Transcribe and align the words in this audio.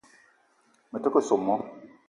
Me 0.91 0.97
ta 1.01 1.09
ke 1.13 1.19
soo 1.27 1.39
moo 1.45 1.61